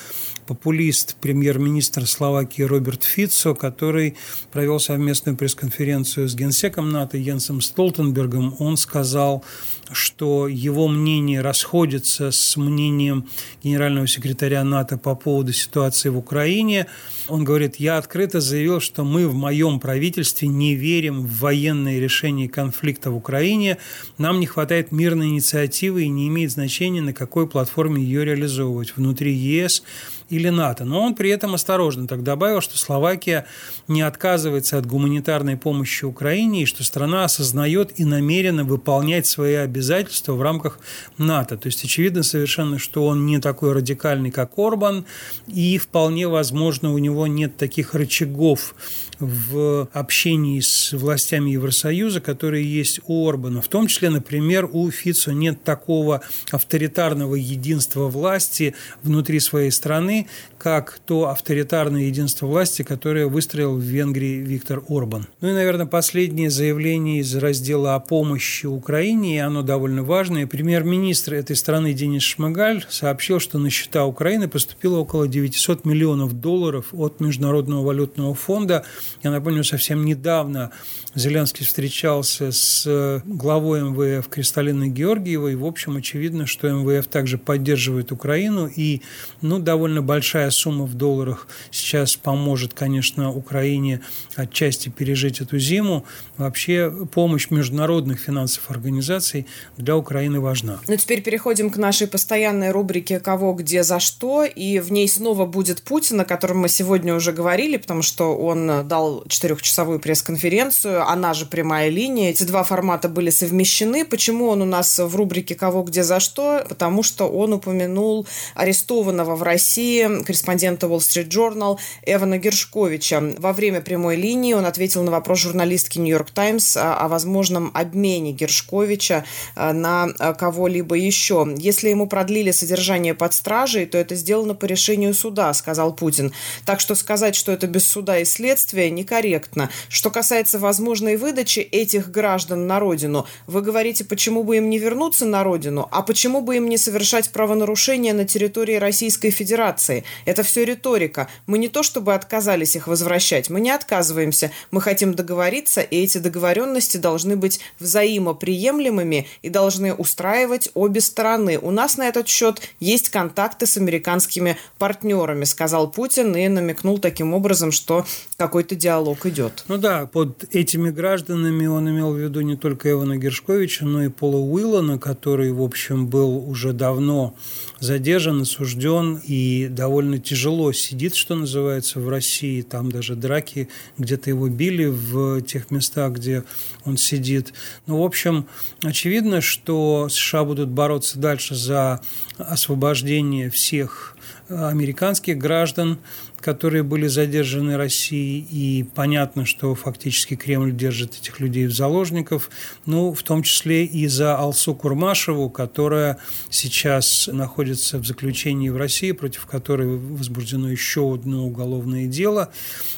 популист, 0.47 1.17
премьер-министр 1.21 2.07
Словакии 2.07 2.63
Роберт 2.63 3.05
Фицо, 3.05 3.55
который 3.55 4.17
провел 4.53 4.79
совместную 4.81 5.37
пресс-конференцию 5.37 6.29
с 6.29 6.35
генсеком 6.35 6.91
НАТО 6.91 7.19
Йенсом 7.19 7.61
Столтенбергом. 7.61 8.55
Он 8.59 8.77
сказал, 8.77 9.45
что 9.93 10.49
его 10.49 10.89
мнение 10.89 11.41
расходится 11.41 12.31
с 12.31 12.57
мнением 12.57 13.27
генерального 13.63 14.07
секретаря 14.07 14.65
НАТО 14.65 14.99
по 14.99 15.15
поводу 15.15 15.53
ситуации 15.53 16.09
в 16.09 16.19
Украине. 16.19 16.87
Он 17.29 17.45
говорит, 17.45 17.77
я 17.77 17.99
открыто 17.99 18.41
заявил, 18.41 18.81
что 18.81 19.05
мы 19.05 19.29
в 19.29 19.35
моем 19.35 19.81
правительстве 19.81 20.49
не 20.49 20.75
верим 20.75 21.23
в 21.23 21.39
военные 21.41 22.01
решения 22.01 22.49
конфликта 22.49 23.11
в 23.11 23.17
Украине. 23.17 23.79
Нам 24.19 24.41
не 24.41 24.47
хватает 24.47 24.93
мирной 24.93 25.29
инициативы 25.29 26.05
и 26.05 26.09
не 26.09 26.29
имеет 26.29 26.53
значения, 26.53 27.01
на 27.01 27.13
какой 27.13 27.47
платформе 27.47 28.03
ее 28.03 28.25
реализовывать, 28.25 28.97
внутри 28.97 29.33
ЕС 29.33 29.83
или 30.29 30.49
НАТО. 30.49 30.85
Но 30.85 31.03
он 31.03 31.15
при 31.15 31.31
этом 31.31 31.55
осторожно 31.55 32.07
так 32.07 32.23
добавил, 32.23 32.61
что 32.61 32.79
Словакия 32.79 33.47
не 33.89 34.03
отказывается 34.03 34.79
от 34.79 34.87
гуманитарной 34.87 35.57
помощи 35.57 36.05
Украине 36.05 36.63
и 36.63 36.67
что 36.67 36.85
страна 36.85 37.25
осознает 37.25 37.99
и 37.99 38.05
намерена 38.05 38.65
выполнять 38.65 39.27
свои 39.27 39.55
обязательства 39.55 40.33
в 40.33 40.43
рамках 40.43 40.79
НАТО. 41.19 41.57
То 41.57 41.67
есть 41.67 41.85
очевидно 41.85 42.23
совершенно, 42.23 42.79
что 42.79 43.07
он 43.07 43.27
не 43.27 43.39
такой 43.39 43.73
радикальный, 43.73 44.31
как 44.31 44.59
Орбан, 44.59 45.05
и 45.47 45.79
вполне 45.79 46.29
возможно 46.29 46.93
у 46.93 46.99
него 46.99 47.27
нет 47.27 47.57
таких 47.57 47.95
рычагов 47.95 48.75
в 49.19 49.89
общении 49.93 50.61
с 50.61 50.93
властями 50.93 51.51
Евросоюза, 51.51 52.21
которые 52.21 52.65
есть 52.71 53.01
у 53.07 53.29
Орбана. 53.29 53.63
В 53.63 53.69
том 53.69 53.87
числе, 53.87 54.11
например, 54.11 54.69
у 54.71 54.91
Фицо 54.91 55.33
нет 55.33 55.63
такого 55.65 56.21
авторитарного 56.51 57.35
единства 57.35 58.09
власти 58.09 58.75
внутри 59.03 59.41
своей 59.41 59.71
страны, 59.71 60.27
как 60.59 60.99
то 61.07 61.29
авторитарное 61.29 62.03
единство 62.03 62.47
власти, 62.47 62.83
которое 62.83 63.27
выстроил 63.27 63.77
в 63.77 63.81
Венгрии 63.81 64.37
Виктор 64.37 64.83
Орбан. 64.89 65.27
Ну 65.41 65.49
и, 65.49 65.53
наверное, 65.53 65.87
последнее 65.87 66.51
заявление 66.51 67.21
из 67.21 67.35
раздела 67.37 67.95
о 67.95 68.01
помощи 68.01 68.67
Украине, 68.67 69.37
и 69.37 69.39
оно 69.39 69.63
довольно 69.63 70.03
важное. 70.03 70.47
Премьер-министр 70.47 71.35
этой 71.35 71.57
страны 71.57 71.93
Денис 71.93 72.23
Шмыгаль 72.23 72.85
сообщил, 72.89 73.41
что 73.41 73.59
на 73.59 73.71
счета 73.71 74.05
Украины 74.05 74.49
поступило 74.49 74.99
около 74.99 75.29
900 75.29 75.85
миллионов 75.85 76.41
долларов 76.41 76.87
от 76.93 77.21
Международного 77.21 77.85
валютного 77.85 78.35
фонда– 78.35 78.85
я 79.23 79.31
напомню, 79.31 79.65
совсем 79.65 80.05
недавно 80.05 80.71
Зеленский 81.15 81.65
встречался 81.65 82.53
с 82.53 83.23
главой 83.25 83.81
МВФ 83.83 84.29
Кристалиной 84.29 84.89
Георгиевой. 84.89 85.57
В 85.57 85.65
общем, 85.65 85.97
очевидно, 85.97 86.47
что 86.47 86.69
МВФ 86.69 87.07
также 87.07 87.39
поддерживает 87.39 88.13
Украину. 88.13 88.67
И 88.67 89.03
ну, 89.41 89.59
довольно 89.59 90.03
большая 90.03 90.51
сумма 90.51 90.85
в 90.85 90.95
долларах 90.95 91.49
сейчас 91.71 92.17
поможет, 92.17 92.75
конечно, 92.75 93.31
Украине 93.31 94.01
отчасти 94.35 94.89
пережить 94.89 95.41
эту 95.41 95.59
зиму. 95.59 96.05
Вообще 96.37 96.93
помощь 97.13 97.51
международных 97.51 98.21
финансовых 98.21 98.71
организаций 98.71 99.47
для 99.77 99.97
Украины 99.97 100.41
важна. 100.41 100.81
Ну, 100.89 100.97
теперь 100.97 101.23
переходим 101.23 101.71
к 101.71 101.77
нашей 101.77 102.07
постоянной 102.07 102.71
рубрике 102.71 103.21
«Кого, 103.21 103.55
где, 103.55 103.83
за 103.83 104.01
что». 104.01 104.45
И 104.45 104.81
в 104.81 104.93
ней 104.93 105.09
снова 105.09 105.47
будет 105.47 105.83
Путин, 105.83 106.21
о 106.21 106.25
котором 106.25 106.59
мы 106.59 106.69
сегодня 106.69 107.15
уже 107.15 107.33
говорили, 107.33 107.77
потому 107.77 108.03
что 108.03 108.37
он 108.37 108.87
дал 108.87 108.96
четырехчасовую 109.29 110.01
пресс-конференцию, 110.01 111.09
она 111.09 111.35
же 111.35 111.47
прямая 111.47 111.89
линия. 111.89 112.31
Эти 112.31 112.45
два 112.45 112.63
формата 112.63 113.09
были 113.09 113.31
совмещены. 113.31 114.05
Почему 114.05 114.49
он 114.49 114.63
у 114.63 114.65
нас 114.65 114.99
в 114.99 115.15
рубрике 115.17 115.55
«Кого, 115.55 115.83
где, 115.83 116.03
за 116.03 116.21
что?» 116.21 116.65
Потому 116.69 117.03
что 117.03 117.29
он 117.29 117.53
упомянул 117.53 118.27
арестованного 118.55 119.37
в 119.37 119.43
России 119.43 120.23
корреспондента 120.25 120.87
Wall 120.87 120.99
Street 120.99 121.29
Journal 121.29 121.79
Эвана 122.05 122.39
Гершковича. 122.39 123.35
Во 123.39 123.53
время 123.53 123.81
прямой 123.81 124.17
линии 124.17 124.55
он 124.55 124.67
ответил 124.67 125.03
на 125.03 125.11
вопрос 125.11 125.41
журналистки 125.41 125.99
Нью-Йорк 125.99 126.31
Таймс 126.31 126.77
о 126.77 127.09
возможном 127.09 127.71
обмене 127.75 128.33
Гершковича 128.33 129.25
на 129.57 130.09
кого-либо 130.39 130.95
еще. 130.97 131.47
Если 131.57 131.89
ему 131.89 132.07
продлили 132.07 132.51
содержание 132.51 133.15
под 133.15 133.35
стражей, 133.35 133.87
то 133.87 133.99
это 133.99 134.15
сделано 134.15 134.55
по 134.55 134.65
решению 134.65 135.15
суда, 135.15 135.53
сказал 135.55 135.95
Путин. 135.95 136.33
Так 136.65 136.81
что 136.81 136.95
сказать, 136.95 137.35
что 137.35 137.53
это 137.53 137.67
без 137.67 137.87
суда 137.87 138.19
и 138.19 138.25
следствия, 138.25 138.86
некорректно. 138.91 139.71
Что 139.89 140.11
касается 140.11 140.59
возможной 140.59 141.17
выдачи 141.17 141.61
этих 141.61 142.11
граждан 142.11 142.67
на 142.67 142.79
родину, 142.79 143.27
вы 143.47 143.63
говорите, 143.63 144.05
почему 144.05 144.43
бы 144.45 144.57
им 144.59 144.71
не 144.71 144.79
вернуться 144.79 145.27
на 145.27 145.43
родину, 145.45 145.89
а 145.91 146.03
почему 146.03 146.41
бы 146.41 146.57
им 146.57 146.69
не 146.69 146.79
совершать 146.79 147.31
правонарушения 147.31 148.15
на 148.15 148.25
территории 148.25 148.77
Российской 148.77 149.31
Федерации? 149.31 150.05
Это 150.25 150.43
все 150.43 150.65
риторика. 150.65 151.29
Мы 151.47 151.59
не 151.59 151.69
то 151.69 151.83
чтобы 151.83 152.15
отказались 152.15 152.77
их 152.77 152.87
возвращать, 152.87 153.51
мы 153.51 153.61
не 153.61 153.71
отказываемся. 153.71 154.51
Мы 154.71 154.81
хотим 154.81 155.15
договориться, 155.15 155.81
и 155.81 156.03
эти 156.03 156.19
договоренности 156.19 156.97
должны 156.97 157.37
быть 157.37 157.61
взаимоприемлемыми 157.81 159.27
и 159.43 159.49
должны 159.49 159.93
устраивать 159.93 160.71
обе 160.75 161.01
стороны. 161.01 161.59
У 161.59 161.71
нас 161.71 161.97
на 161.97 162.09
этот 162.09 162.29
счет 162.29 162.61
есть 162.81 163.09
контакты 163.09 163.67
с 163.67 163.77
американскими 163.77 164.57
партнерами, 164.79 165.45
сказал 165.45 165.91
Путин 165.91 166.37
и 166.37 166.47
намекнул 166.49 166.99
таким 166.99 167.35
образом, 167.35 167.73
что 167.73 168.07
какой-то 168.37 168.76
диалог 168.77 169.27
идет. 169.27 169.65
Ну 169.69 169.79
да, 169.79 170.07
под 170.07 170.45
этими 170.55 170.91
гражданами 170.91 171.67
он 171.67 171.89
имел 171.91 172.13
в 172.13 172.19
виду 172.19 172.41
не 172.43 172.57
только 172.57 172.91
Ивана 172.91 173.17
Гершковича, 173.17 173.85
но 173.85 174.05
и 174.05 174.09
Пола 174.09 174.37
Уиллана, 174.37 174.99
который, 174.99 175.53
в 175.53 175.63
общем, 175.63 176.07
был 176.07 176.49
уже 176.49 176.73
давно 176.73 177.35
задержан, 177.81 178.43
осужден 178.43 179.21
и 179.27 179.69
довольно 179.69 180.19
тяжело 180.19 180.73
сидит, 180.73 181.15
что 181.15 181.35
называется, 181.35 182.01
в 182.01 182.09
России. 182.09 182.63
Там 182.63 182.91
даже 182.91 183.17
драки, 183.17 183.69
где-то 183.99 184.31
его 184.31 184.49
били 184.49 184.87
в 184.87 185.43
тех 185.43 185.71
местах, 185.71 186.13
где 186.13 186.45
он 186.85 186.97
сидит. 186.97 187.53
Ну, 187.87 188.01
в 188.01 188.05
общем, 188.05 188.47
очевидно, 188.83 189.41
что 189.41 190.09
США 190.11 190.45
будут 190.45 190.69
бороться 190.69 191.19
дальше 191.19 191.55
за 191.55 192.01
освобождение 192.39 193.51
всех 193.51 194.17
американских 194.49 195.39
граждан, 195.39 195.99
которые 196.47 196.85
были 196.85 197.09
задержаны 197.09 197.77
Россией, 197.77 198.47
и 198.53 198.85
понятно, 198.85 199.45
что 199.45 199.75
фактически 199.75 200.37
Кремль 200.37 200.73
держит 200.73 201.17
этих 201.17 201.41
людей 201.41 201.67
в 201.67 201.75
заложников, 201.75 202.51
ну, 202.85 203.13
в 203.13 203.25
том 203.25 203.43
числе 203.43 203.85
и 203.85 204.07
за 204.07 204.37
Алсу 204.37 204.73
Курмашеву, 204.73 205.51
которая 205.51 206.19
сейчас 206.49 207.29
находится 207.33 207.99
в 207.99 208.07
заключении 208.07 208.69
в 208.69 208.77
России, 208.77 209.11
против 209.11 209.45
которой 209.47 209.89
возбуждено 209.89 210.71
еще 210.71 211.15
одно 211.15 211.45
уголовное 211.45 212.07
дело. 212.07 212.53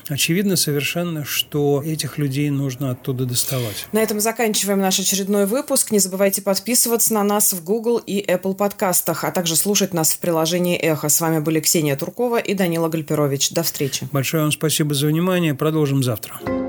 Очевидно 0.09 0.57
совершенно, 0.57 1.25
что 1.25 1.83
этих 1.83 2.19
людей 2.19 2.51
нужно 2.51 2.91
оттуда 2.91 3.25
доставать. 3.25 3.87
На 3.93 4.01
этом 4.01 4.21
заканчиваем 4.21 4.81
наш 4.81 5.01
очередной 5.01 5.47
выпуск. 5.47 5.91
Не 5.91 6.01
забывайте 6.01 6.43
подписываться 6.43 7.15
на 7.15 7.25
нас 7.25 7.55
в 7.55 7.65
Google 7.65 7.97
и 7.97 8.23
Apple 8.23 8.55
подкастах, 8.55 9.25
а 9.25 9.31
также 9.31 9.57
слушать 9.57 9.95
нас 9.95 10.13
в 10.13 10.19
приложении 10.19 10.77
«Эхо». 10.77 11.09
С 11.09 11.19
вами 11.23 11.39
были 11.39 11.61
Ксения 11.61 11.97
Туркова 11.97 12.37
и 12.37 12.53
Данила 12.53 12.91
Гальперович. 12.91 13.38
До 13.51 13.62
встречи. 13.62 14.09
Большое 14.12 14.42
вам 14.42 14.53
спасибо 14.53 14.94
за 14.94 15.07
внимание. 15.07 15.55
Продолжим 15.55 16.03
завтра. 16.03 16.67